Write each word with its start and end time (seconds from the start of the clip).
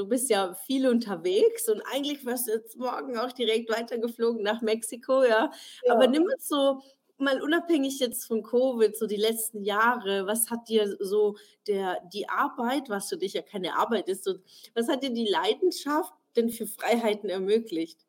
Du 0.00 0.06
bist 0.06 0.30
ja 0.30 0.54
viel 0.54 0.88
unterwegs 0.88 1.68
und 1.68 1.82
eigentlich 1.92 2.24
warst 2.24 2.48
du 2.48 2.52
jetzt 2.52 2.78
morgen 2.78 3.18
auch 3.18 3.32
direkt 3.32 3.68
weitergeflogen 3.68 4.42
nach 4.42 4.62
Mexiko, 4.62 5.24
ja. 5.24 5.52
ja. 5.84 5.92
Aber 5.92 6.06
nimm 6.06 6.22
uns 6.22 6.48
so 6.48 6.80
mal 7.18 7.42
unabhängig 7.42 8.00
jetzt 8.00 8.24
von 8.24 8.42
Covid, 8.42 8.96
so 8.96 9.06
die 9.06 9.16
letzten 9.16 9.62
Jahre, 9.62 10.26
was 10.26 10.48
hat 10.48 10.70
dir 10.70 10.96
so 11.00 11.36
der, 11.66 11.98
die 12.14 12.30
Arbeit, 12.30 12.88
was 12.88 13.10
für 13.10 13.18
dich 13.18 13.34
ja 13.34 13.42
keine 13.42 13.76
Arbeit 13.76 14.08
ist, 14.08 14.24
so, 14.24 14.36
was 14.74 14.88
hat 14.88 15.02
dir 15.02 15.10
die 15.10 15.28
Leidenschaft 15.28 16.14
denn 16.34 16.48
für 16.48 16.66
Freiheiten 16.66 17.28
ermöglicht? 17.28 18.06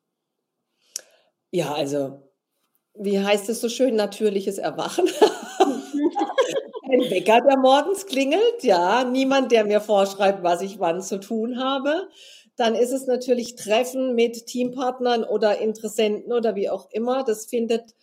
Ja, 1.50 1.74
also, 1.74 2.22
wie 2.94 3.20
heißt 3.20 3.50
es 3.50 3.60
so 3.60 3.68
schön, 3.68 3.96
natürliches 3.96 4.56
Erwachen. 4.56 5.10
Ein 6.92 7.10
Wecker, 7.10 7.40
der 7.40 7.56
morgens 7.56 8.04
klingelt, 8.04 8.62
ja, 8.62 9.02
niemand, 9.04 9.50
der 9.50 9.64
mir 9.64 9.80
vorschreibt, 9.80 10.42
was 10.42 10.60
ich 10.60 10.78
wann 10.78 11.00
zu 11.00 11.18
tun 11.18 11.58
habe. 11.58 12.08
Dann 12.56 12.74
ist 12.74 12.92
es 12.92 13.06
natürlich 13.06 13.54
Treffen 13.56 14.14
mit 14.14 14.46
Teampartnern 14.46 15.24
oder 15.24 15.58
Interessenten 15.58 16.34
oder 16.34 16.54
wie 16.54 16.68
auch 16.68 16.90
immer. 16.90 17.24
Das 17.24 17.46
findet 17.46 17.94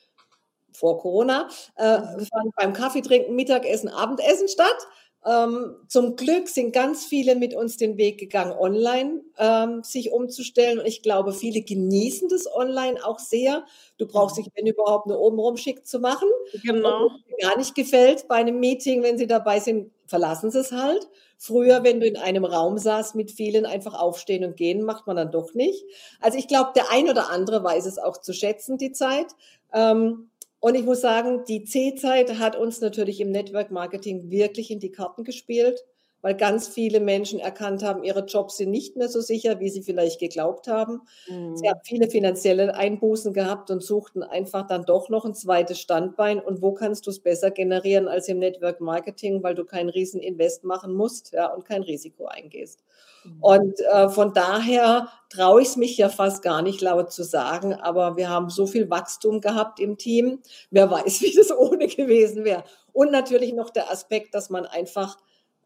vor 0.74 0.98
Corona, 0.98 1.50
äh, 1.78 2.00
mhm. 2.00 2.52
beim 2.56 2.74
Kaffeetrinken, 2.74 3.36
Mittagessen, 3.36 3.90
Abendessen 3.90 4.48
statt. 4.48 4.88
Ähm, 5.26 5.76
zum 5.88 6.16
Glück 6.16 6.48
sind 6.48 6.72
ganz 6.72 7.06
viele 7.06 7.36
mit 7.36 7.54
uns 7.54 7.76
den 7.76 7.98
Weg 7.98 8.20
gegangen, 8.20 8.54
online 8.58 9.22
ähm, 9.38 9.84
sich 9.84 10.12
umzustellen. 10.12 10.80
Und 10.80 10.86
ich 10.86 11.02
glaube, 11.02 11.34
viele 11.34 11.62
genießen 11.62 12.30
das 12.30 12.48
online 12.54 13.06
auch 13.06 13.20
sehr. 13.20 13.66
Du 13.98 14.08
brauchst 14.08 14.38
dich, 14.38 14.48
wenn 14.56 14.66
überhaupt, 14.66 15.08
nur 15.08 15.20
obenrum 15.20 15.58
schick 15.58 15.86
zu 15.86 16.00
machen. 16.00 16.30
Genau. 16.64 17.08
Und 17.08 17.24
wenn 17.28 17.50
gar 17.50 17.58
nicht 17.58 17.76
gefällt 17.76 18.28
bei 18.30 18.36
einem 18.36 18.60
Meeting, 18.60 19.04
wenn 19.04 19.18
sie 19.18 19.28
dabei 19.28 19.60
sind, 19.60 19.92
verlassen 20.06 20.52
sie 20.52 20.60
es 20.60 20.72
halt. 20.72 21.08
Früher, 21.38 21.84
wenn 21.84 22.00
du 22.00 22.08
in 22.08 22.18
einem 22.18 22.46
Raum 22.46 22.78
saßt 22.78 23.16
mit 23.16 23.32
vielen, 23.32 23.66
einfach 23.66 23.94
aufstehen 23.94 24.44
und 24.44 24.58
gehen, 24.58 24.84
macht 24.84 25.06
man 25.06 25.18
dann 25.18 25.32
doch 25.32 25.54
nicht. 25.54 25.84
Also 26.22 26.38
ich 26.38 26.48
glaube, 26.48 26.72
der 26.76 26.92
ein 26.92 27.10
oder 27.10 27.30
andere 27.30 27.64
weiß 27.64 27.86
es 27.86 27.98
auch 27.98 28.18
zu 28.18 28.34
schätzen, 28.34 28.78
die 28.78 28.92
Zeit. 28.92 29.28
Ähm, 29.74 30.30
und 30.60 30.76
ich 30.76 30.84
muss 30.84 31.02
sagen, 31.02 31.44
die 31.48 31.64
C-Zeit 31.64 32.38
hat 32.38 32.56
uns 32.56 32.82
natürlich 32.82 33.22
im 33.22 33.32
Network 33.32 33.72
Marketing 33.72 34.30
wirklich 34.30 34.72
in 34.72 34.80
die 34.80 34.92
Karten 34.92 35.24
gespielt, 35.24 35.80
weil 36.22 36.36
ganz 36.36 36.68
viele 36.68 37.00
Menschen 37.00 37.40
erkannt 37.40 37.84
haben, 37.84 38.04
ihre 38.04 38.26
Jobs 38.26 38.58
sind 38.58 38.72
nicht 38.72 38.96
mehr 38.96 39.08
so 39.08 39.22
sicher, 39.22 39.60
wie 39.60 39.70
sie 39.70 39.82
vielleicht 39.82 40.20
geglaubt 40.20 40.68
haben. 40.68 41.02
Mhm. 41.28 41.56
Sie 41.56 41.70
haben 41.70 41.80
viele 41.84 42.10
finanzielle 42.10 42.76
Einbußen 42.76 43.34
gehabt 43.34 43.72
und 43.72 43.82
suchten 43.82 44.24
einfach 44.24 44.68
dann 44.68 44.84
doch 44.86 45.10
noch 45.10 45.26
ein 45.26 45.34
zweites 45.34 45.80
Standbein. 45.80 46.40
Und 46.40 46.62
wo 46.62 46.74
kannst 46.74 47.08
du 47.08 47.12
es 47.12 47.20
besser 47.20 47.52
generieren 47.52 48.08
als 48.08 48.28
im 48.28 48.40
Network 48.40 48.82
Marketing, 48.82 49.44
weil 49.44 49.56
du 49.56 49.66
keinen 49.66 49.90
riesen 49.90 50.22
Invest 50.22 50.64
machen 50.64 50.94
musst 50.94 51.32
ja, 51.32 51.48
und 51.54 51.66
kein 51.66 51.84
Risiko 51.84 52.26
eingehst. 52.26 52.84
Mhm. 53.24 53.38
Und 53.42 53.80
äh, 53.80 54.10
von 54.10 54.34
daher 54.34 55.10
traue 55.30 55.62
ich 55.62 55.70
es 55.70 55.78
mich 55.78 55.98
ja 55.98 56.10
fast 56.10 56.42
gar 56.42 56.62
nicht 56.62 56.82
laut 56.82 57.12
zu 57.12 57.24
sagen, 57.24 57.74
aber 57.74 58.18
wir 58.18 58.30
haben 58.30 58.50
so 58.50 58.68
viel 58.68 58.90
Wachstum 58.90 59.42
gehabt 59.42 59.80
im 59.80 59.98
Team. 59.98 60.40
Wer 60.72 60.90
weiß, 60.92 61.22
wie 61.22 61.34
das 61.34 61.56
ohne 61.56 61.88
gewesen 61.88 62.44
wäre. 62.44 62.64
Und 62.92 63.12
natürlich 63.12 63.54
noch 63.54 63.70
der 63.70 63.92
Aspekt, 63.92 64.34
dass 64.34 64.50
man 64.50 64.66
einfach 64.66 65.18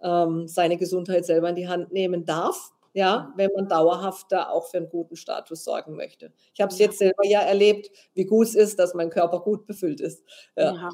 ähm, 0.03 0.47
seine 0.47 0.77
Gesundheit 0.77 1.25
selber 1.25 1.49
in 1.49 1.55
die 1.55 1.67
Hand 1.67 1.91
nehmen 1.91 2.25
darf. 2.25 2.71
Ja, 2.95 3.33
wenn 3.35 3.49
man 3.55 3.67
dauerhaft 3.67 4.31
da 4.31 4.49
auch 4.49 4.67
für 4.69 4.77
einen 4.77 4.89
guten 4.89 5.15
Status 5.15 5.63
sorgen 5.63 5.95
möchte. 5.95 6.31
Ich 6.53 6.61
habe 6.61 6.71
es 6.71 6.77
jetzt 6.77 6.99
selber 6.99 7.25
ja 7.25 7.39
erlebt, 7.39 7.89
wie 8.13 8.25
gut 8.25 8.45
es 8.45 8.53
ist, 8.53 8.77
dass 8.77 8.93
mein 8.93 9.09
Körper 9.09 9.39
gut 9.39 9.65
befüllt 9.65 9.99
ist. 9.99 10.23
Ja. 10.55 10.75
ja. 10.75 10.89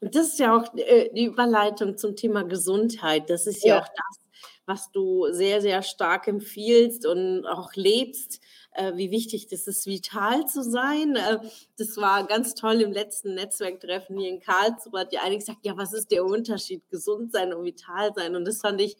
Und 0.00 0.14
das 0.14 0.28
ist 0.28 0.38
ja 0.38 0.56
auch 0.56 0.72
äh, 0.76 1.08
die 1.12 1.24
Überleitung 1.24 1.96
zum 1.96 2.14
Thema 2.14 2.44
Gesundheit. 2.44 3.30
Das 3.30 3.48
ist 3.48 3.64
ja, 3.64 3.76
ja 3.76 3.82
auch 3.82 3.88
das, 3.88 4.23
was 4.66 4.90
du 4.92 5.26
sehr, 5.30 5.60
sehr 5.60 5.82
stark 5.82 6.26
empfiehlst 6.28 7.06
und 7.06 7.46
auch 7.46 7.74
lebst, 7.74 8.40
äh, 8.72 8.92
wie 8.96 9.10
wichtig 9.10 9.46
das 9.46 9.66
ist, 9.66 9.86
vital 9.86 10.46
zu 10.46 10.62
sein. 10.62 11.16
Äh, 11.16 11.38
das 11.78 11.96
war 11.96 12.26
ganz 12.26 12.54
toll 12.54 12.80
im 12.80 12.92
letzten 12.92 13.34
Netzwerktreffen 13.34 14.18
hier 14.18 14.30
in 14.30 14.40
Karlsruhe, 14.40 15.00
hat 15.00 15.12
ja 15.12 15.20
einige 15.22 15.40
gesagt, 15.40 15.60
ja, 15.62 15.76
was 15.76 15.92
ist 15.92 16.10
der 16.10 16.24
Unterschied, 16.24 16.88
gesund 16.90 17.32
sein 17.32 17.52
und 17.52 17.64
vital 17.64 18.12
sein? 18.14 18.36
Und 18.36 18.44
das 18.46 18.60
fand 18.60 18.80
ich 18.80 18.96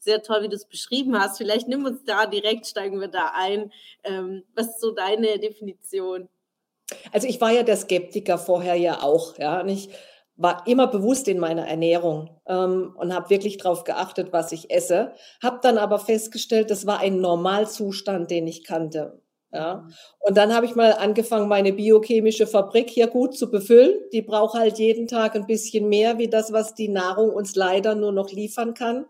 sehr 0.00 0.22
toll, 0.22 0.42
wie 0.42 0.48
du 0.48 0.56
es 0.56 0.66
beschrieben 0.66 1.18
hast. 1.18 1.38
Vielleicht 1.38 1.66
nimm 1.66 1.84
uns 1.84 2.04
da 2.04 2.26
direkt, 2.26 2.66
steigen 2.66 3.00
wir 3.00 3.08
da 3.08 3.32
ein. 3.34 3.72
Ähm, 4.04 4.44
was 4.54 4.68
ist 4.68 4.80
so 4.80 4.92
deine 4.92 5.38
Definition? 5.38 6.28
Also 7.12 7.26
ich 7.26 7.40
war 7.40 7.50
ja 7.50 7.62
der 7.62 7.76
Skeptiker 7.76 8.38
vorher 8.38 8.74
ja 8.74 9.02
auch, 9.02 9.38
ja. 9.38 9.60
Und 9.60 9.70
ich 9.70 9.88
war 10.36 10.66
immer 10.66 10.88
bewusst 10.88 11.28
in 11.28 11.38
meiner 11.38 11.66
Ernährung 11.66 12.30
ähm, 12.46 12.94
und 12.96 13.14
habe 13.14 13.30
wirklich 13.30 13.58
darauf 13.58 13.84
geachtet, 13.84 14.32
was 14.32 14.52
ich 14.52 14.70
esse. 14.70 15.12
Habe 15.42 15.60
dann 15.62 15.78
aber 15.78 15.98
festgestellt, 15.98 16.70
das 16.70 16.86
war 16.86 16.98
ein 16.98 17.20
Normalzustand, 17.20 18.30
den 18.30 18.46
ich 18.46 18.64
kannte. 18.64 19.20
Ja. 19.52 19.76
Mhm. 19.76 19.92
Und 20.18 20.36
dann 20.36 20.52
habe 20.52 20.66
ich 20.66 20.74
mal 20.74 20.92
angefangen, 20.92 21.48
meine 21.48 21.72
biochemische 21.72 22.46
Fabrik 22.46 22.90
hier 22.90 23.06
gut 23.06 23.36
zu 23.36 23.50
befüllen. 23.50 23.94
Die 24.12 24.22
braucht 24.22 24.58
halt 24.58 24.78
jeden 24.78 25.06
Tag 25.06 25.36
ein 25.36 25.46
bisschen 25.46 25.88
mehr, 25.88 26.18
wie 26.18 26.28
das, 26.28 26.52
was 26.52 26.74
die 26.74 26.88
Nahrung 26.88 27.30
uns 27.30 27.54
leider 27.54 27.94
nur 27.94 28.12
noch 28.12 28.30
liefern 28.32 28.74
kann. 28.74 29.06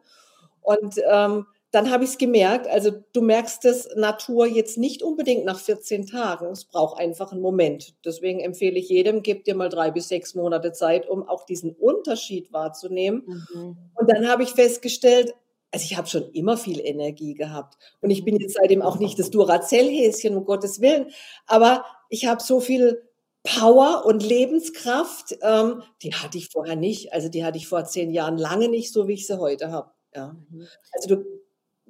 Und 0.61 0.97
ähm, 1.11 1.47
dann 1.75 1.91
habe 1.91 2.05
ich 2.05 2.11
es 2.11 2.19
gemerkt, 2.19 2.69
also 2.69 2.93
du 3.13 3.21
merkst 3.21 3.65
das 3.65 3.89
Natur 3.97 4.47
jetzt 4.47 4.79
nicht 4.79 5.03
unbedingt 5.03 5.45
nach 5.45 5.59
14 5.59 6.07
Tagen. 6.07 6.47
Es 6.47 6.65
braucht 6.65 7.01
einfach 7.01 7.33
einen 7.33 7.41
Moment. 7.41 7.95
Deswegen 8.05 8.39
empfehle 8.39 8.79
ich 8.79 8.89
jedem, 8.89 9.25
gib 9.25 9.45
dir 9.45 9.57
mal 9.57 9.69
drei 9.69 9.91
bis 9.91 10.07
sechs 10.07 10.37
Monate 10.37 10.73
Zeit, 10.73 11.09
um 11.09 11.29
auch 11.29 11.45
diesen 11.45 11.73
Unterschied 11.73 12.53
wahrzunehmen. 12.53 13.25
Mhm. 13.27 13.77
Und 13.95 14.11
dann 14.11 14.29
habe 14.29 14.45
ich 14.45 14.51
festgestellt, 14.51 15.35
also 15.73 15.85
ich 15.85 15.97
habe 15.97 16.07
schon 16.07 16.31
immer 16.31 16.57
viel 16.57 16.79
Energie 16.79 17.35
gehabt. 17.35 17.77
Und 18.01 18.11
ich 18.11 18.25
bin 18.25 18.37
jetzt 18.37 18.55
seitdem 18.55 18.81
auch 18.81 19.01
nicht 19.01 19.19
das 19.19 19.31
Duracell-Häschen, 19.31 20.37
um 20.37 20.45
Gottes 20.45 20.81
Willen. 20.81 21.11
Aber 21.49 21.85
ich 22.09 22.27
habe 22.27 22.41
so 22.41 22.61
viel 22.61 23.03
Power 23.43 24.05
und 24.07 24.23
Lebenskraft, 24.23 25.37
ähm, 25.43 25.83
die 26.03 26.15
hatte 26.15 26.39
ich 26.39 26.51
vorher 26.51 26.77
nicht. 26.77 27.13
Also 27.13 27.29
die 27.29 27.45
hatte 27.45 27.59
ich 27.59 27.67
vor 27.67 27.85
zehn 27.85 28.13
Jahren 28.13 28.39
lange 28.39 28.69
nicht, 28.69 28.93
so 28.93 29.09
wie 29.09 29.15
ich 29.15 29.27
sie 29.27 29.41
heute 29.41 29.73
habe. 29.73 29.91
Ja. 30.15 30.37
Mhm. 30.51 30.69
Also 30.93 31.17
du 31.17 31.44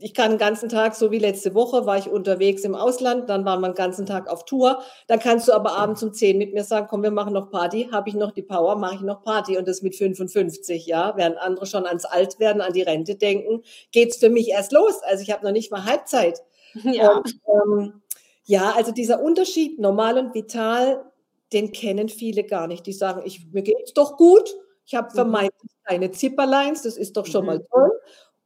ich 0.04 0.12
kann 0.12 0.32
den 0.32 0.38
ganzen 0.38 0.68
Tag, 0.68 0.94
so 0.94 1.10
wie 1.10 1.18
letzte 1.18 1.54
Woche, 1.54 1.86
war 1.86 1.96
ich 1.96 2.10
unterwegs 2.10 2.62
im 2.64 2.74
Ausland, 2.74 3.30
dann 3.30 3.46
waren 3.46 3.62
wir 3.62 3.70
den 3.70 3.74
ganzen 3.74 4.04
Tag 4.04 4.28
auf 4.28 4.44
Tour. 4.44 4.82
Dann 5.06 5.18
kannst 5.18 5.48
du 5.48 5.52
aber 5.54 5.78
abends 5.78 6.02
um 6.02 6.12
10 6.12 6.36
mit 6.36 6.52
mir 6.52 6.62
sagen, 6.62 6.88
komm, 6.90 7.02
wir 7.02 7.10
machen 7.10 7.32
noch 7.32 7.50
Party. 7.50 7.88
Habe 7.90 8.10
ich 8.10 8.14
noch 8.14 8.32
die 8.32 8.42
Power, 8.42 8.76
mache 8.76 8.96
ich 8.96 9.00
noch 9.00 9.22
Party. 9.22 9.56
Und 9.56 9.66
das 9.66 9.80
mit 9.80 9.96
55, 9.96 10.84
ja. 10.84 11.14
Während 11.16 11.38
andere 11.38 11.64
schon 11.64 11.86
ans 11.86 12.04
Altwerden, 12.04 12.60
an 12.60 12.74
die 12.74 12.82
Rente 12.82 13.14
denken, 13.14 13.62
geht's 13.92 14.18
für 14.18 14.28
mich 14.28 14.50
erst 14.50 14.72
los. 14.72 15.02
Also 15.04 15.22
ich 15.22 15.30
habe 15.30 15.42
noch 15.42 15.52
nicht 15.52 15.72
mal 15.72 15.84
Halbzeit. 15.84 16.42
Ja. 16.82 17.16
Und, 17.16 17.40
ähm, 17.46 18.02
ja, 18.44 18.72
also 18.76 18.92
dieser 18.92 19.22
Unterschied, 19.22 19.78
normal 19.78 20.18
und 20.18 20.34
vital, 20.34 21.02
den 21.54 21.72
kennen 21.72 22.10
viele 22.10 22.44
gar 22.44 22.66
nicht. 22.66 22.84
Die 22.84 22.92
sagen, 22.92 23.22
ich, 23.24 23.46
mir 23.52 23.62
geht's 23.62 23.94
doch 23.94 24.18
gut. 24.18 24.54
Ich 24.84 24.94
habe 24.94 25.08
mhm. 25.08 25.14
vermeintlich 25.14 25.70
keine 25.84 26.10
Zipperleins, 26.10 26.82
das 26.82 26.98
ist 26.98 27.16
doch 27.16 27.24
schon 27.24 27.46
mal 27.46 27.60
mhm. 27.60 27.66
toll. 27.72 27.92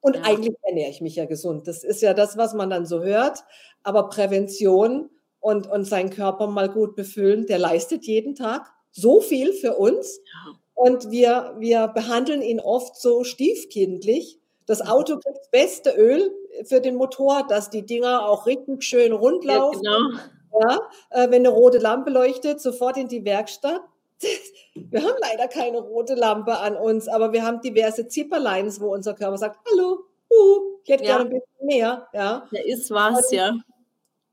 Und 0.00 0.16
ja. 0.16 0.22
eigentlich 0.22 0.54
ernähre 0.62 0.91
ich 0.91 1.00
mich 1.00 1.16
ja 1.16 1.25
gesund. 1.26 1.67
Das 1.67 1.84
ist 1.84 2.02
ja 2.02 2.14
das, 2.14 2.37
was 2.37 2.55
man 2.55 2.70
dann 2.70 2.87
so 2.87 3.02
hört. 3.02 3.44
Aber 3.82 4.08
Prävention 4.08 5.11
und, 5.40 5.67
und 5.69 5.84
seinen 5.84 6.11
Körper 6.11 6.46
mal 6.46 6.69
gut 6.69 6.94
befüllen, 6.94 7.46
der 7.46 7.58
leistet 7.58 8.05
jeden 8.05 8.34
Tag 8.34 8.70
so 8.90 9.20
viel 9.20 9.52
für 9.52 9.76
uns. 9.76 10.19
Ja. 10.19 10.58
Und 10.75 11.11
wir, 11.11 11.55
wir 11.58 11.88
behandeln 11.88 12.43
ihn 12.43 12.61
oft 12.61 12.96
so 12.96 13.25
stiefkindlich. 13.25 14.38
Das 14.67 14.81
Auto 14.87 15.19
kriegt 15.19 15.38
das 15.38 15.50
beste 15.50 15.90
Öl 15.90 16.31
für 16.64 16.81
den 16.81 16.94
Motor, 16.94 17.46
dass 17.49 17.70
die 17.70 17.84
Dinger 17.84 18.28
auch 18.28 18.46
richtig 18.46 18.84
schön 18.84 19.12
rund 19.12 19.44
laufen. 19.44 19.82
Ja, 19.82 19.96
genau. 19.96 20.20
Ja, 20.61 20.81
äh, 21.11 21.31
wenn 21.31 21.46
eine 21.46 21.50
rote 21.50 21.78
Lampe 21.78 22.11
leuchtet, 22.11 22.61
sofort 22.61 22.96
in 22.96 23.08
die 23.08 23.25
Werkstatt. 23.25 23.81
Wir 24.75 25.03
haben 25.03 25.17
leider 25.20 25.49
keine 25.49 25.81
rote 25.81 26.15
Lampe 26.15 26.56
an 26.59 26.76
uns, 26.76 27.09
aber 27.09 27.32
wir 27.32 27.43
haben 27.43 27.61
diverse 27.61 28.06
Zipperlines, 28.06 28.81
wo 28.81 28.94
unser 28.94 29.15
Körper 29.15 29.37
sagt, 29.37 29.59
hallo, 29.69 30.05
uh, 30.31 30.79
ich 30.85 30.91
hätte 30.91 31.05
ja. 31.05 31.17
gerne 31.17 31.31
ein 31.31 31.41
bisschen 31.41 31.67
mehr. 31.67 32.09
Ja, 32.12 32.49
da 32.50 32.61
ist 32.61 32.91
was, 32.91 33.31
ja. 33.32 33.55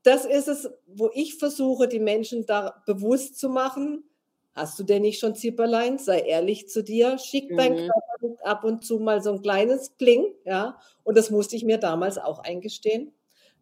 Das 0.04 0.24
ist 0.24 0.46
es, 0.46 0.70
wo 0.86 1.10
ich 1.12 1.34
versuche, 1.34 1.88
die 1.88 1.98
Menschen 1.98 2.46
da 2.46 2.80
bewusst 2.86 3.40
zu 3.40 3.48
machen. 3.48 4.04
Hast 4.54 4.78
du 4.78 4.84
denn 4.84 5.02
nicht 5.02 5.18
schon 5.18 5.34
Zipperlein? 5.34 5.98
Sei 5.98 6.20
ehrlich 6.20 6.68
zu 6.68 6.84
dir. 6.84 7.18
Schick 7.18 7.50
mhm. 7.50 7.56
dein 7.56 7.76
Körper 7.76 8.44
ab 8.44 8.64
und 8.64 8.84
zu 8.84 9.00
mal 9.00 9.20
so 9.22 9.32
ein 9.32 9.42
kleines 9.42 9.90
Bling. 9.90 10.32
Ja, 10.44 10.78
und 11.02 11.16
das 11.16 11.30
musste 11.30 11.56
ich 11.56 11.64
mir 11.64 11.78
damals 11.78 12.18
auch 12.18 12.38
eingestehen. 12.38 13.12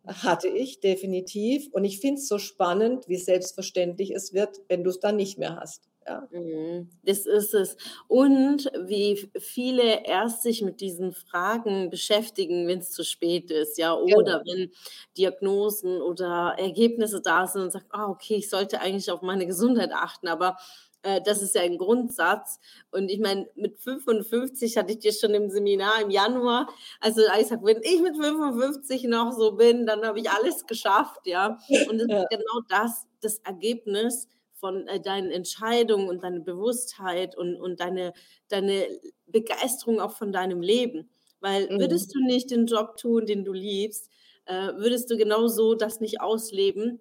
Hatte 0.07 0.49
ich 0.49 0.81
definitiv. 0.81 1.69
Und 1.73 1.85
ich 1.85 1.99
finde 1.99 2.21
es 2.21 2.29
so 2.29 2.39
spannend, 2.39 3.09
wie 3.09 3.17
selbstverständlich 3.17 4.11
es 4.11 4.35
wird, 4.35 4.61
wenn 4.69 4.85
du 4.85 4.91
es 4.91 5.01
dann 5.01 5.17
nicht 5.17 5.39
mehr 5.39 5.57
hast. 5.57 5.89
Ja. 6.07 6.29
Mhm, 6.31 6.89
das 7.03 7.27
ist 7.27 7.55
es. 7.55 7.77
Und 8.09 8.71
wie 8.87 9.31
viele 9.39 10.05
erst 10.07 10.43
sich 10.43 10.63
mit 10.63 10.81
diesen 10.81 11.13
Fragen 11.13 11.91
beschäftigen, 11.91 12.67
wenn 12.67 12.79
es 12.79 12.91
zu 12.91 13.05
spät 13.05 13.51
ist, 13.51 13.79
ja, 13.79 13.95
oder 13.95 14.43
wenn 14.47 14.73
Diagnosen 15.17 16.01
oder 16.03 16.55
Ergebnisse 16.59 17.21
da 17.21 17.47
sind 17.47 17.63
und 17.63 17.71
sagt: 17.73 17.87
„Ah, 17.91 18.07
okay, 18.09 18.37
ich 18.37 18.49
sollte 18.51 18.81
eigentlich 18.81 19.11
auf 19.11 19.23
meine 19.23 19.47
Gesundheit 19.47 19.93
achten“, 19.93 20.29
aber, 20.29 20.57
äh, 21.03 21.21
das 21.23 21.43
ist 21.43 21.55
ja 21.55 21.61
ein 21.63 21.77
Grundsatz. 21.79 22.59
Und 22.91 23.11
ich 23.11 23.21
meine, 23.21 23.47
mit 23.55 23.79
55 23.79 24.77
hatte 24.79 24.93
ich 24.93 24.99
dir 25.01 25.13
schon 25.13 25.35
im 25.35 25.51
Seminar 25.51 26.01
im 26.03 26.11
Januar 26.11 26.69
also, 27.01 27.21
ich 27.37 27.43
gesagt: 27.43 27.65
„Wenn 27.65 27.83
ich 27.83 28.01
mit 28.01 28.17
55 28.17 29.05
noch 29.05 29.31
so 29.33 29.53
bin, 29.53 29.87
dann 29.87 30.05
habe 30.05 30.19
ich 30.21 30.31
alles 30.31 30.67
geschafft“, 30.67 31.27
ja? 31.27 31.59
Und 31.85 31.99
das 31.99 32.09
Ja. 32.09 32.25
ist 32.25 32.29
genau 32.29 32.61
das, 32.69 33.07
das 33.21 33.39
Ergebnis 33.41 34.27
von, 34.65 34.87
äh, 34.89 35.01
deinen 35.01 35.31
Entscheidungen 35.31 36.09
und 36.09 36.23
deine 36.25 36.41
Bewusstheit 36.41 37.37
und 37.37 37.57
und 37.61 37.81
deine 37.81 38.13
deine 38.49 38.87
Begeisterung 39.27 40.01
auch 40.01 40.13
von 40.13 40.33
deinem 40.33 40.63
Leben. 40.63 41.11
Weil 41.41 41.71
Mhm. 41.71 41.77
würdest 41.77 42.15
du 42.15 42.21
nicht 42.25 42.51
den 42.51 42.67
Job 42.67 42.97
tun, 42.97 43.27
den 43.27 43.45
du 43.45 43.53
liebst, 43.53 44.11
äh, 44.47 44.73
würdest 44.77 45.11
du 45.11 45.17
genauso 45.17 45.75
das 45.75 46.01
nicht 46.01 46.21
ausleben, 46.21 47.01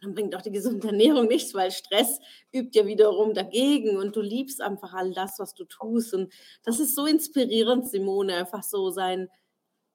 dann 0.00 0.14
bringt 0.14 0.36
auch 0.36 0.42
die 0.42 0.52
gesunde 0.52 0.88
Ernährung 0.88 1.26
nichts, 1.26 1.54
weil 1.54 1.70
Stress 1.70 2.20
übt 2.54 2.78
ja 2.78 2.86
wiederum 2.86 3.34
dagegen 3.34 3.96
und 3.96 4.14
du 4.16 4.20
liebst 4.20 4.60
einfach 4.60 4.92
all 4.94 5.12
das, 5.12 5.38
was 5.38 5.54
du 5.54 5.64
tust. 5.64 6.14
Und 6.14 6.32
das 6.64 6.78
ist 6.80 6.94
so 6.94 7.06
inspirierend, 7.06 7.88
Simone, 7.88 8.34
einfach 8.36 8.62
so 8.62 8.90
seinen 8.90 9.28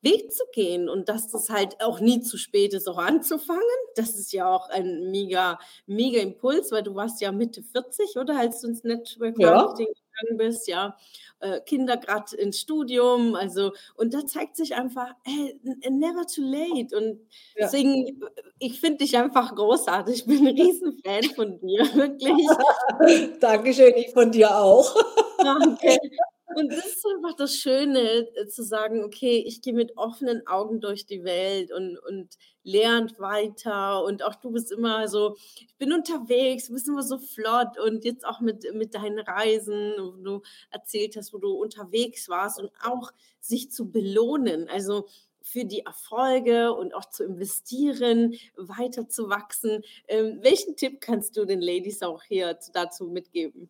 Weg 0.04 0.32
zu 0.34 0.44
gehen 0.54 0.90
und 0.90 1.10
dass 1.10 1.30
das 1.30 1.50
halt 1.50 1.82
auch 1.84 2.00
nie 2.02 2.22
zu 2.22 2.38
spät 2.38 2.74
ist, 2.74 2.88
auch 2.90 2.98
anzufangen. 3.00 3.62
Das 3.96 4.12
ist 4.20 4.34
ja 4.34 4.50
auch 4.54 4.70
ein 4.70 5.12
mega 5.12 5.60
mega 5.88 6.20
Impuls, 6.22 6.72
weil 6.72 6.84
du 6.84 6.96
warst 6.96 7.22
ja 7.22 7.32
Mitte 7.32 7.64
40, 7.64 8.18
oder, 8.18 8.38
als 8.40 8.62
du 8.62 8.68
ins 8.68 8.84
Network 8.84 9.38
Ja. 9.38 9.58
Marketing 9.58 9.88
gegangen 9.88 10.38
bist, 10.38 10.68
ja? 10.68 10.98
Äh, 11.40 11.62
Kinder 11.62 11.98
grad 11.98 12.34
ins 12.34 12.60
Studium, 12.60 13.36
also 13.36 13.72
und 13.96 14.14
da 14.14 14.26
zeigt 14.26 14.56
sich 14.58 14.76
einfach, 14.76 15.14
hey, 15.26 15.60
never 15.90 16.26
too 16.28 16.42
late. 16.44 16.96
Und 16.98 17.20
Ja. 17.56 17.74
deswegen, 17.74 18.22
ich 18.60 18.80
finde 18.80 18.98
dich 19.00 19.18
einfach 19.18 19.56
großartig. 19.56 20.16
Ich 20.22 20.26
bin 20.26 20.46
'n 20.48 20.56
Riesenfan 20.56 21.30
von 21.32 21.60
dir, 21.60 21.84
wirklich. 21.96 22.58
Dankeschön, 23.40 23.94
ich 23.98 24.12
von 24.14 24.32
dir 24.32 24.56
auch. 24.58 24.96
Danke. 25.42 25.98
Und 26.56 26.76
das 26.78 26.86
ist 26.86 27.06
einfach 27.06 27.36
das 27.36 27.56
Schöne, 27.56 28.00
äh, 28.36 28.48
zu 28.48 28.64
sagen: 28.64 29.04
„Okay, 29.04 29.44
ich 29.46 29.62
gehe 29.62 29.74
mit 29.74 29.98
offenen 29.98 30.46
Augen 30.48 30.82
durch 30.82 31.06
die 31.06 31.24
Welt 31.24 31.72
und 31.72 31.98
und 32.00 32.38
lerne 32.64 33.12
weiter.“ 33.20 34.04
Und 34.04 34.24
auch 34.24 34.36
du 34.36 34.52
bist 34.52 34.72
immer 34.72 35.08
so: 35.08 35.36
„Ich 35.56 35.76
bin 35.78 35.92
unterwegs, 35.94 36.68
du 36.68 36.74
bist 36.74 36.88
immer 36.88 37.04
so 37.04 37.18
flott.“ 37.18 37.80
Und 37.80 38.06
jetzt 38.06 38.26
auch 38.26 38.40
mit 38.42 38.66
mit 38.74 38.94
deinen 38.96 39.20
Reisen, 39.20 39.94
wo 40.00 40.12
du 40.24 40.42
erzählt 40.72 41.16
hast, 41.18 41.34
wo 41.34 41.38
du 41.40 41.52
unterwegs 41.54 42.30
warst 42.30 42.60
und 42.60 42.72
auch 42.84 43.12
sich 43.40 43.72
zu 43.72 43.92
belohnen, 43.92 44.68
also, 44.70 45.08
für 45.46 45.66
die 45.66 45.82
Erfolge 45.86 46.72
und 46.74 46.94
auch 46.96 47.04
zu 47.10 47.24
investieren, 47.26 48.34
weiterzuwachsen. 48.56 49.84
Ähm, 50.08 50.40
welchen 50.42 50.78
Tipp 50.78 51.02
kannst 51.02 51.36
du 51.36 51.44
den 51.46 51.60
Ladies 51.62 52.02
auch 52.02 52.24
hier 52.24 52.58
dazu 52.74 53.08
mitgeben? 53.10 53.70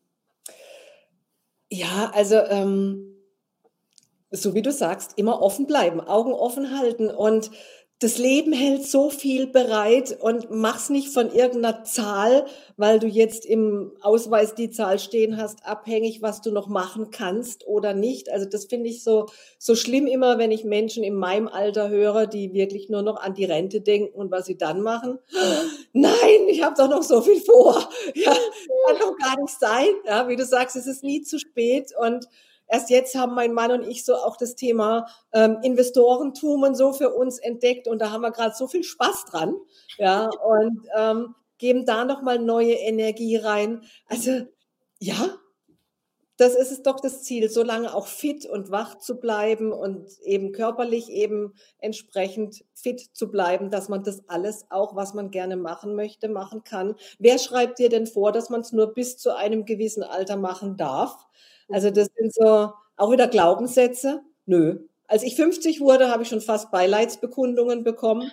Ja, 1.73 2.11
also, 2.13 2.35
ähm 2.51 3.09
so 4.31 4.53
wie 4.55 4.61
du 4.63 4.71
sagst, 4.71 5.13
immer 5.17 5.41
offen 5.41 5.67
bleiben, 5.67 6.01
Augen 6.01 6.33
offen 6.33 6.75
halten 6.77 7.09
und 7.09 7.51
das 8.03 8.17
Leben 8.17 8.53
hält 8.53 8.85
so 8.85 9.09
viel 9.09 9.47
bereit 9.47 10.17
und 10.21 10.49
mach's 10.51 10.89
nicht 10.89 11.09
von 11.09 11.31
irgend 11.33 11.61
'ner 11.61 11.83
Zahl, 11.85 12.45
weil 12.77 12.99
du 12.99 13.07
jetzt 13.07 13.45
im 13.45 13.93
Ausweis 14.01 14.55
die 14.55 14.69
Zahl 14.69 14.99
stehen 14.99 15.37
hast, 15.37 15.65
abhängig, 15.65 16.21
was 16.21 16.41
du 16.41 16.51
noch 16.51 16.67
machen 16.67 17.11
kannst 17.11 17.65
oder 17.67 17.93
nicht. 17.93 18.29
Also, 18.31 18.45
das 18.47 18.65
finde 18.65 18.89
ich 18.89 19.03
so 19.03 19.27
so 19.59 19.75
schlimm 19.75 20.07
immer, 20.07 20.37
wenn 20.37 20.51
ich 20.51 20.63
Menschen 20.65 21.03
in 21.03 21.15
meinem 21.15 21.47
Alter 21.47 21.89
höre, 21.89 22.27
die 22.27 22.53
wirklich 22.53 22.89
nur 22.89 23.01
noch 23.03 23.17
an 23.21 23.33
die 23.35 23.45
Rente 23.45 23.81
denken 23.81 24.13
und 24.13 24.31
was 24.31 24.45
sie 24.45 24.57
dann 24.57 24.81
machen. 24.81 25.19
Nein, 25.93 26.47
ich 26.49 26.63
habe 26.63 26.75
doch 26.77 26.89
noch 26.89 27.03
so 27.03 27.21
viel 27.21 27.39
vor. 27.41 27.89
Ja, 28.15 28.33
kann 28.87 28.97
doch 28.99 29.17
gar 29.17 29.39
nicht 29.41 29.59
sein. 29.59 29.87
Ja, 30.05 30.27
wie 30.27 30.35
du 30.35 30.45
sagst, 30.45 30.75
es 30.75 30.87
ist 30.87 31.03
nie 31.03 31.21
zu 31.21 31.39
spät 31.39 31.91
und 31.99 32.27
erst 32.67 32.89
jetzt 32.89 33.15
haben 33.15 33.35
mein 33.35 33.53
Mann 33.53 33.71
und 33.71 33.83
ich 33.83 34.05
so 34.05 34.15
auch 34.15 34.37
das 34.37 34.55
Thema, 34.55 35.07
ähm, 35.33 35.57
Investorentum 35.63 36.63
und 36.63 36.75
so 36.75 36.93
für 36.93 37.13
uns 37.13 37.39
entdeckt 37.39 37.87
und 37.87 37.99
da 37.99 38.11
haben 38.11 38.21
wir 38.21 38.31
grad 38.31 38.57
so 38.57 38.67
viel 38.67 38.83
Spaß 38.83 39.25
dran, 39.25 39.55
ja, 39.97 40.29
und, 40.45 40.87
ähm, 40.97 41.35
geben 41.59 41.85
da 41.85 42.03
noch 42.03 42.21
mal 42.21 42.39
neue 42.39 42.73
Energie 42.73 43.37
rein. 43.37 43.83
Also, 44.09 44.47
ja, 44.99 45.37
das 46.37 46.55
ist 46.55 46.71
es 46.71 46.81
doch 46.81 46.99
das 46.99 47.21
Ziel, 47.23 47.49
so 47.49 47.63
lange 47.63 47.93
auch 47.93 48.07
fit 48.07 48.45
und 48.45 48.71
wach 48.71 48.97
zu 48.97 49.19
bleiben 49.19 49.71
und 49.71 50.09
eben 50.23 50.51
körperlich 50.51 51.09
eben 51.09 51.53
entsprechend 51.77 52.65
fit 52.73 52.99
zu 53.13 53.29
bleiben, 53.29 53.69
dass 53.69 53.87
man 53.87 54.03
das 54.03 54.27
alles 54.27 54.65
auch, 54.71 54.95
was 54.95 55.13
man 55.13 55.29
gerne 55.29 55.57
machen 55.57 55.95
möchte, 55.95 56.29
machen 56.29 56.63
kann. 56.63 56.95
Wer 57.19 57.37
schreibt 57.37 57.77
dir 57.77 57.89
denn 57.89 58.07
vor, 58.07 58.31
dass 58.31 58.49
man's 58.49 58.71
nur 58.71 58.93
bis 58.93 59.17
zu 59.17 59.35
einem 59.35 59.65
gewissen 59.65 60.03
Alter 60.03 60.35
machen 60.35 60.75
darf? 60.75 61.15
Also, 61.69 61.89
das 61.91 62.07
sind 62.15 62.33
so 62.33 62.71
auch 62.97 63.11
wieder 63.11 63.27
Glaubenssätze. 63.27 64.21
Nö. 64.45 64.79
Als 65.07 65.23
ich 65.23 65.35
50 65.35 65.81
wurde, 65.81 66.09
habe 66.09 66.23
ich 66.23 66.29
schon 66.29 66.41
fast 66.41 66.71
Beileidsbekundungen 66.71 67.83
bekommen 67.83 68.31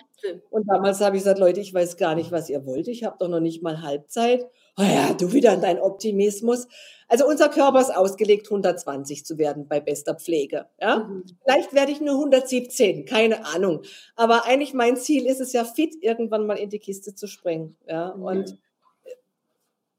und 0.49 0.67
damals 0.69 0.99
habe 1.01 1.15
ich 1.17 1.23
gesagt: 1.23 1.39
„Leute, 1.39 1.59
ich 1.59 1.73
weiß 1.73 1.97
gar 1.97 2.15
nicht, 2.15 2.31
was 2.31 2.49
ihr 2.49 2.65
wollt. 2.65 2.87
Ich 2.87 3.03
habe 3.03 3.17
doch 3.19 3.27
noch 3.29 3.39
nicht 3.39 3.61
mal 3.63 3.81
Halbzeit.“ 3.81 4.45
„Ah 4.75 4.83
ja, 4.85 5.13
du 5.13 5.33
wieder 5.33 5.53
und 5.53 5.63
dein 5.63 5.79
Optimismus.“ 5.79 6.67
Also, 7.07 7.27
unser 7.27 7.49
Körper 7.49 7.81
ist 7.81 7.95
ausgelegt, 7.95 8.49
120 8.49 9.25
zu 9.25 9.37
werden 9.37 9.67
bei 9.67 9.79
bester 9.81 10.15
Pflege, 10.15 10.67
ja? 10.79 10.99
Mhm. 11.09 11.23
Vielleicht 11.43 11.73
werde 11.73 11.91
ich 11.91 11.99
nur 12.01 12.17
117, 12.17 13.05
keine 13.05 13.45
Ahnung. 13.45 13.81
Aber 14.15 14.45
eigentlich 14.45 14.73
mein 14.73 14.95
Ziel 14.97 15.25
ist 15.27 15.41
es 15.41 15.51
ja, 15.53 15.65
fit 15.65 15.95
irgendwann 16.01 16.45
mal 16.47 16.57
in 16.57 16.69
die 16.69 16.79
Kiste 16.79 17.13
zu 17.15 17.27
springen, 17.27 17.75
ja? 17.87 18.09
Und, 18.09 18.51
Mhm. 18.51 18.57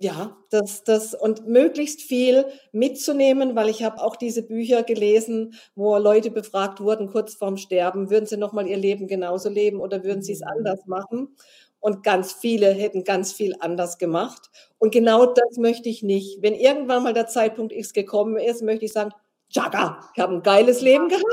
Ja, 0.03 0.37
das 0.51 0.85
das 0.85 1.15
und 1.15 1.47
möglichst 1.47 2.03
viel 2.03 2.47
mitzunehmen, 2.73 3.55
weil 3.57 3.69
ich 3.69 3.83
habe 3.85 4.03
auch 4.03 4.17
diese 4.17 4.43
Bücher 4.43 4.83
gelesen, 4.83 5.55
wo 5.77 5.97
Leute 5.99 6.31
befragt 6.31 6.81
wurden 6.81 7.09
kurz 7.09 7.35
vorm 7.35 7.57
Sterben, 7.57 8.11
würden 8.11 8.27
sie 8.27 8.37
noch 8.37 8.53
mal 8.53 8.67
ihr 8.67 8.77
Leben 8.77 9.07
genauso 9.07 9.49
leben 9.49 9.81
oder 9.81 10.05
würden 10.05 10.23
sie's 10.23 10.41
Mhm. 10.43 10.49
anders 10.59 10.87
machen? 10.87 11.37
Und 11.81 12.03
ganz 12.05 12.33
viele 12.33 12.71
hätten 12.73 13.05
ganz 13.05 13.33
viel 13.33 13.55
anders 13.61 13.99
gemacht. 13.99 14.51
Und 14.79 14.93
genau 14.93 15.27
das 15.27 15.57
möchte 15.59 15.89
ich 15.89 16.03
nicht. 16.03 16.43
Wenn 16.43 16.55
irgendwann 16.55 17.03
mal 17.03 17.13
der 17.15 17.27
Zeitpunkt 17.29 17.73
X 17.73 17.93
gekommen 17.93 18.37
ist, 18.37 18.63
möchte 18.63 18.85
ich 18.87 18.93
sagen: 18.93 19.11
„Tschakka, 19.51 20.01
ich 20.15 20.21
habe 20.23 20.35
'n 20.35 20.43
geiles 20.43 20.81
Leben 20.81 21.09
gehabt, 21.09 21.25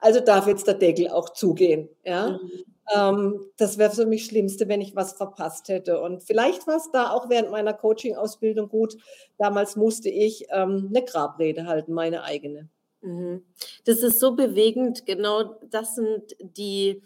also 0.00 0.20
darf 0.20 0.46
jetzt 0.48 0.66
der 0.66 0.74
Deckel 0.74 1.08
auch 1.10 1.30
zugehen“, 1.30 1.88
ja? 2.04 2.30
Mhm. 2.30 2.75
Ähm, 2.94 3.40
das 3.58 3.78
wäre 3.78 3.90
für 3.90 4.06
mich 4.06 4.22
das 4.22 4.28
Schlimmste, 4.30 4.68
wenn 4.68 4.80
ich 4.80 4.94
was 4.96 5.12
verpasst 5.14 5.68
hätte. 5.68 6.00
Und 6.00 6.22
vielleicht 6.22 6.66
war's 6.66 6.90
da 6.92 7.10
auch 7.10 7.28
während 7.28 7.50
meiner 7.50 7.74
Coaching-Ausbildung 7.74 8.68
gut. 8.68 8.96
Damals 9.38 9.76
musste 9.76 10.08
ich, 10.10 10.46
ähm, 10.50 10.88
'ne 10.92 11.04
Grabrede 11.04 11.66
halten, 11.66 11.92
meine 11.94 12.22
eigene. 12.24 12.68
Mhm. 13.02 13.44
Das 13.84 13.98
ist 14.02 14.20
so 14.20 14.34
bewegend. 14.34 15.06
Genau 15.06 15.58
das 15.70 15.94
sind 15.94 16.34
die 16.40 17.02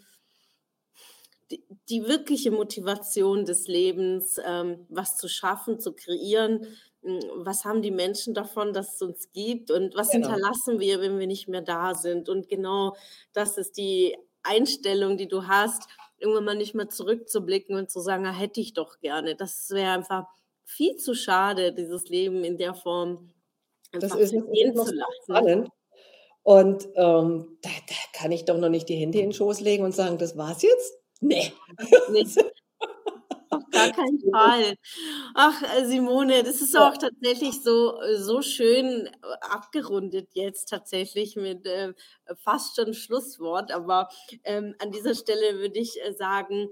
die 1.51 1.63
die 1.89 2.07
wirkliche 2.07 2.51
Motivation 2.51 3.45
des 3.45 3.67
Lebens, 3.67 4.37
ähm, 4.45 4.85
was 4.89 5.17
zu 5.17 5.27
schaffen, 5.27 5.79
zu 5.79 5.93
kreieren. 5.93 6.65
Hm, 7.03 7.19
was 7.35 7.65
haben 7.65 7.81
die 7.81 7.91
Menschen 7.91 8.33
davon, 8.33 8.73
dass 8.73 8.95
es 8.95 9.01
uns 9.01 9.31
gibt 9.33 9.69
und 9.71 9.95
was 9.95 10.11
Genau. 10.11 10.41
hinterlassen 10.41 10.79
wir, 10.79 11.01
wenn 11.01 11.19
wir 11.19 11.27
nicht 11.27 11.47
mehr 11.49 11.61
da 11.61 11.93
sind? 11.95 12.29
Und 12.29 12.47
genau 12.47 12.95
das 13.33 13.57
ist 13.57 13.77
die 13.77 14.15
Einstellung, 14.43 15.17
die 15.17 15.27
du 15.27 15.47
hast, 15.47 15.87
irgendwann 16.17 16.45
mal 16.45 16.55
nicht 16.55 16.75
mehr 16.75 16.89
zurückzublicken 16.89 17.75
und 17.77 17.89
zu 17.91 17.99
sagen: 18.01 18.25
„Ah, 18.25 18.31
hätte 18.33 18.61
ich 18.61 18.73
doch 18.73 18.99
gerne.“ 18.99 19.35
Das 19.35 19.69
wäre 19.71 19.91
einfach 19.93 20.27
viel 20.65 20.95
zu 20.97 21.13
schade, 21.15 21.73
dieses 21.73 22.09
Leben 22.09 22.43
in 22.43 22.57
der 22.57 22.73
Form 22.75 23.33
Das 24.01 24.15
einfach 24.15 24.15
ist 24.15 24.33
noch 24.33 24.57
zu 24.73 24.91
lassen. 24.95 25.69
Und, 26.43 26.85
ähm, 26.95 27.57
da 27.61 27.69
da 27.87 27.95
kann 28.13 28.31
ich 28.31 28.45
doch 28.45 28.57
noch 28.57 28.69
nicht 28.69 28.89
die 28.89 28.95
Hände 28.95 29.19
in 29.19 29.29
'n 29.31 29.33
Schoß 29.33 29.61
legen 29.61 29.83
und 29.85 29.93
sagen: 29.95 30.17
„Das 30.17 30.37
war's 30.37 30.61
jetzt?“ 30.63 30.93
Ne. 31.21 31.51
Ne, 32.07 32.25
auf 32.25 32.41
gar 33.81 33.91
keinen 33.91 34.19
Fall. 34.31 34.75
Ach, 35.35 35.61
äh, 35.77 35.85
Simone, 35.85 36.43
das 36.43 36.61
ist 36.61 36.75
auch 36.77 36.97
tatsächlich 36.97 37.61
so 37.63 37.99
äh, 38.01 38.17
so 38.17 38.41
schön, 38.41 39.07
äh, 39.07 39.11
abgerundet 39.41 40.29
jetzt 40.33 40.69
tatsächlich 40.69 41.35
mit, 41.35 41.65
äh, 41.67 41.93
fast 42.43 42.75
schon 42.75 42.93
Schlusswort. 42.93 43.71
Aber, 43.71 44.09
ähm, 44.43 44.75
an 44.79 44.91
dieser 44.91 45.15
Stelle 45.15 45.59
würde 45.59 45.79
ich, 45.79 46.01
äh, 46.03 46.13
sagen, 46.13 46.69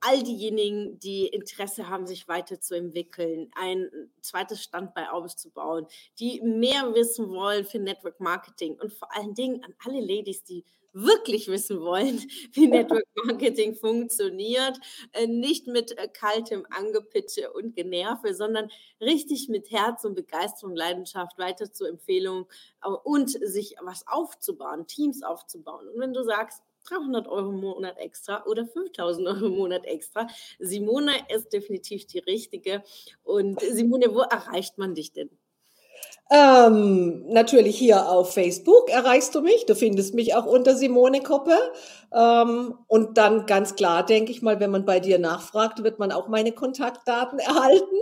all 0.00 0.22
diejenigen, 0.22 0.98
die 1.00 1.26
Interesse 1.26 1.88
haben, 1.88 2.06
sich 2.06 2.28
weiterzuentwickeln, 2.28 3.50
ein 3.56 3.90
2. 4.22 4.56
Standbein 4.56 5.08
aufzubauen, 5.08 5.86
die 6.20 6.40
mehr 6.42 6.94
wissen 6.94 7.28
wollen 7.30 7.64
für 7.64 7.78
Network 7.80 8.20
Marketing 8.20 8.76
und 8.80 8.92
vor 8.92 9.14
allen 9.16 9.34
Dingen 9.34 9.64
an 9.64 9.74
alle 9.84 10.00
Ladies, 10.00 10.44
die 10.44 10.64
wirklich 10.92 11.48
wissen 11.48 11.80
wollen, 11.80 12.18
wie 12.52 12.66
Network 12.66 13.04
Marketing 13.24 13.74
funktioniert, 13.74 14.78
äh, 15.12 15.26
nicht 15.26 15.66
mit 15.66 15.96
äh, 15.98 16.08
kaltem 16.08 16.66
Angepitsche 16.70 17.52
und 17.52 17.74
Generve, 17.74 18.34
sondern 18.34 18.70
richtig 19.00 19.48
mit 19.48 19.70
Herz 19.70 20.04
und 20.04 20.14
Begeisterung, 20.14 20.74
Leidenschaft 20.74 21.38
weiter 21.38 21.72
zu 21.72 21.84
Empfehlungen 21.84 22.46
äh, 22.82 22.88
und 22.88 23.30
sich 23.30 23.76
was 23.82 24.06
aufzubauen, 24.06 24.86
Teams 24.86 25.22
aufzubauen. 25.22 25.88
Und 25.88 26.00
wenn 26.00 26.12
du 26.12 26.22
sagst, 26.22 26.62
300 26.84 27.28
Euro 27.28 27.50
im 27.50 27.60
Monat 27.60 27.98
extra 27.98 28.44
oder 28.46 28.66
5000 28.66 29.26
Euro 29.28 29.46
im 29.46 29.56
Monat 29.56 29.84
extra. 29.84 30.26
Simone 30.58 31.12
ist 31.28 31.52
definitiv 31.52 32.06
die 32.06 32.20
richtige. 32.20 32.82
Und 33.24 33.60
Simone, 33.60 34.14
wo 34.14 34.20
erreicht 34.20 34.78
man 34.78 34.94
dich 34.94 35.12
denn? 35.12 35.28
Ähm, 36.30 37.24
natürlich 37.28 37.78
hier 37.78 38.08
auf 38.08 38.34
Facebook 38.34 38.90
erreichst 38.90 39.34
du 39.34 39.40
mich. 39.40 39.64
Du 39.66 39.74
findest 39.74 40.14
mich 40.14 40.34
auch 40.34 40.44
unter 40.44 40.76
Simone 40.76 41.22
Koppe. 41.22 41.56
Ähm, 42.12 42.74
und 42.86 43.16
dann 43.16 43.46
ganz 43.46 43.76
klar, 43.76 44.04
denke 44.04 44.30
ich 44.32 44.42
mal, 44.42 44.60
wenn 44.60 44.70
man 44.70 44.84
bei 44.84 45.00
dir 45.00 45.18
nachfragt, 45.18 45.82
wird 45.82 45.98
man 45.98 46.12
auch 46.12 46.28
meine 46.28 46.52
Kontaktdaten 46.52 47.38
erhalten. 47.38 47.96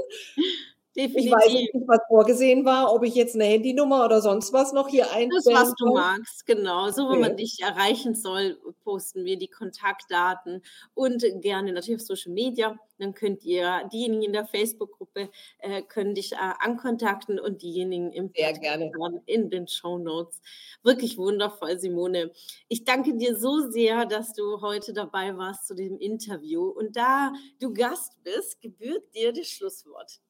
Definitiv. 0.97 1.27
Ich 1.27 1.31
weiß 1.31 1.53
nicht, 1.53 1.75
was 1.87 2.01
vorgesehen 2.09 2.65
war, 2.65 2.93
ob 2.95 3.03
ich 3.03 3.15
jetzt 3.15 3.35
eine 3.35 3.45
Handynummer 3.45 4.07
oder 4.07 4.23
sonst 4.23 4.55
was 4.55 4.73
noch 4.73 4.89
hier 4.89 5.13
einstelle. 5.13 5.43
Das, 5.45 5.69
was 5.69 5.75
du 5.75 5.93
magst, 5.93 6.47
genau. 6.47 6.89
So, 6.91 7.11
wenn 7.11 7.21
man 7.21 7.37
dich 7.37 7.59
erreichen 7.61 8.15
soll, 8.15 8.59
posten 8.83 9.27
wir 9.27 9.37
die 9.37 9.49
Kontaktdaten 9.49 10.63
und 10.95 11.23
gerne 11.43 11.73
natürlich 11.73 12.01
auf 12.01 12.07
Social 12.07 12.33
Media. 12.33 12.79
Dann 12.99 13.13
könnt 13.13 13.45
ihr 13.45 13.87
diejenigen 13.93 14.23
in 14.23 14.33
der 14.33 14.47
Facebook-Gruppe 14.47 15.29
äh, 15.59 15.83
können 15.83 16.15
dich 16.15 16.33
äh, 16.33 16.37
ankontakten 16.61 17.39
und 17.39 17.61
diejenigen 17.61 18.11
im 18.13 18.31
Sehr 18.35 18.55
gerne. 18.55 18.91
in 19.27 19.51
den 19.51 19.69
Show 19.69 19.99
Notes. 19.99 20.41
Wirklich 20.83 21.19
wundervoll, 21.19 21.79
Simone. 21.79 22.33
Ich 22.69 22.85
danke 22.85 23.15
dir 23.19 23.37
so 23.37 23.71
sehr, 23.71 24.07
dass 24.07 24.33
du 24.33 24.63
heute 24.63 24.95
dabei 24.95 25.37
warst 25.37 25.67
zu 25.67 25.75
dem 25.75 25.99
Interview. 25.99 26.69
Und 26.69 26.97
da 26.97 27.33
du 27.61 27.75
Gast 27.75 28.15
bist, 28.23 28.63
gebührt 28.63 29.15
dir 29.15 29.35
das 29.35 29.49
Schlusswort. 29.49 30.21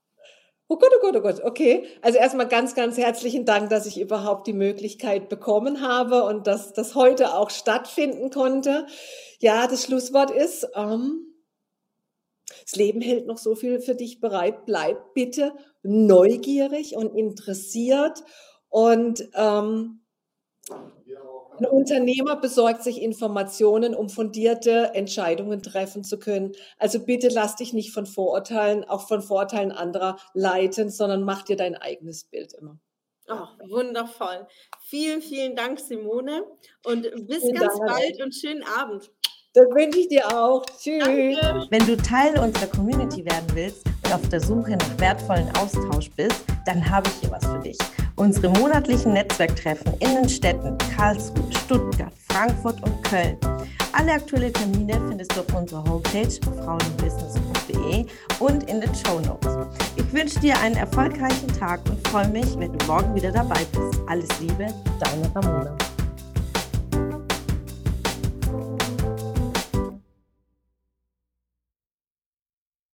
Oh 0.68 0.78
Gott, 0.78 0.90
oh 0.96 1.00
Gott, 1.00 1.16
oh 1.16 1.20
Gott, 1.20 1.44
okay. 1.44 1.86
Also 2.02 2.18
erstmal 2.18 2.48
ganz, 2.48 2.74
ganz 2.74 2.96
herzlichen 2.96 3.44
Dank, 3.44 3.70
dass 3.70 3.86
ich 3.86 4.00
überhaupt 4.00 4.48
die 4.48 4.52
Möglichkeit 4.52 5.28
bekommen 5.28 5.80
habe 5.80 6.24
und 6.24 6.48
dass 6.48 6.72
das 6.72 6.96
heute 6.96 7.34
auch 7.34 7.50
stattfinden 7.50 8.30
konnte. 8.30 8.86
Ja, 9.38 9.68
das 9.68 9.84
Schlusswort 9.84 10.32
ist, 10.32 10.66
ähm, 10.74 11.36
das 12.62 12.74
Leben 12.74 13.00
hält 13.00 13.26
noch 13.26 13.38
so 13.38 13.54
viel 13.54 13.80
für 13.80 13.94
dich 13.94 14.20
bereit. 14.20 14.66
Bleib 14.66 15.14
bitte 15.14 15.52
neugierig 15.84 16.96
und 16.96 17.14
interessiert 17.14 18.24
und 18.68 19.28
ähm, 19.34 20.00
ein 21.60 21.66
Unternehmer 21.66 22.36
besorgt 22.36 22.82
sich 22.82 23.00
Informationen, 23.02 23.94
um 23.94 24.08
fundierte 24.08 24.94
Entscheidungen 24.94 25.62
treffen 25.62 26.04
zu 26.04 26.18
können. 26.18 26.52
Also 26.78 27.00
bitte 27.00 27.28
lass 27.28 27.56
dich 27.56 27.72
nicht 27.72 27.92
von 27.92 28.06
Vorurteilen, 28.06 28.84
auch 28.84 29.06
von 29.08 29.22
Vorurteilen 29.22 29.72
anderer 29.72 30.18
leiten, 30.34 30.90
sondern 30.90 31.22
mach 31.22 31.42
dir 31.42 31.56
dein 31.56 31.76
eigenes 31.76 32.24
Bild 32.24 32.54
immer. 32.54 32.78
Oh, 33.28 33.68
wundervoll. 33.68 34.46
Vielen, 34.80 35.20
vielen 35.20 35.56
Dank, 35.56 35.80
Simone. 35.80 36.44
Und 36.84 37.02
bis 37.26 37.42
vielen 37.42 37.54
ganz 37.54 37.76
Dank. 37.78 37.90
bald 37.90 38.22
und 38.22 38.34
schönen 38.34 38.62
Abend. 38.62 39.10
Das 39.54 39.64
wünsche 39.70 40.00
ich 40.00 40.08
dir 40.08 40.26
auch. 40.28 40.64
Tschüss. 40.66 41.02
Danke. 41.02 41.66
Wenn 41.70 41.86
du 41.86 41.96
Teil 41.96 42.38
unserer 42.38 42.66
Community 42.66 43.24
werden 43.24 43.46
willst 43.54 43.86
und 44.04 44.12
auf 44.12 44.28
der 44.28 44.40
Suche 44.40 44.72
nach 44.72 45.00
wertvollen 45.00 45.50
Austausch 45.56 46.10
bist, 46.10 46.44
dann 46.66 46.88
habe 46.88 47.08
ich 47.08 47.14
hier 47.20 47.30
was 47.30 47.44
für 47.46 47.58
dich. 47.60 47.78
Unsere 48.16 48.48
monatlichen 48.48 49.12
Netzwerktreffen 49.12 49.92
in 49.98 50.14
den 50.14 50.28
Städten 50.28 50.76
Karlsruhe, 50.96 51.52
Stuttgart, 51.64 52.12
Frankfurt 52.28 52.82
und 52.82 53.02
Köln. 53.04 53.36
Alle 53.92 54.12
aktuellen 54.12 54.54
Termine 54.54 54.98
findest 55.06 55.36
du 55.36 55.40
auf 55.40 55.54
unserer 55.54 55.84
Homepage 55.84 56.30
frauenbusiness.de 56.64 58.06
und 58.38 58.70
in 58.70 58.80
den 58.80 58.94
Show 58.94 59.20
Notes. 59.20 59.58
Ich 59.96 60.12
wünsche 60.14 60.40
dir 60.40 60.58
einen 60.60 60.76
erfolgreichen 60.76 61.48
Tag 61.48 61.80
und 61.90 62.08
freue 62.08 62.28
mich, 62.28 62.58
wenn 62.58 62.76
du 62.76 62.86
morgen 62.86 63.14
wieder 63.14 63.32
dabei 63.32 63.60
bist. 63.72 64.00
Alles 64.06 64.28
Liebe, 64.40 64.66
deine 64.98 65.34
Ramona. 65.34 65.76